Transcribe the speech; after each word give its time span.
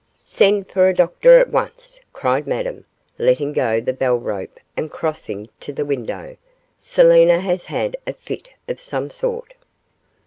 'Send 0.23 0.67
for 0.67 0.89
a 0.89 0.95
doctor 0.95 1.37
at 1.37 1.49
once,' 1.49 2.01
cried 2.11 2.47
Madame, 2.47 2.85
letting 3.19 3.53
go 3.53 3.79
the 3.79 3.93
bell 3.93 4.17
rope 4.17 4.59
and 4.75 4.89
crossing 4.89 5.47
to 5.59 5.71
the 5.71 5.85
window; 5.85 6.37
'Selina 6.79 7.39
has 7.39 7.65
had 7.65 7.95
a 8.07 8.13
fit 8.13 8.49
of 8.67 8.81
some 8.81 9.11
sort. 9.11 9.53